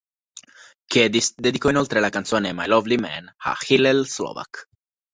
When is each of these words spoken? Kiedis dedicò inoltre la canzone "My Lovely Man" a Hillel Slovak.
Kiedis 0.91 1.35
dedicò 1.35 1.69
inoltre 1.69 1.99
la 1.99 2.09
canzone 2.09 2.53
"My 2.53 2.65
Lovely 2.65 2.97
Man" 2.97 3.31
a 3.37 3.55
Hillel 3.67 4.07
Slovak. 4.07 4.67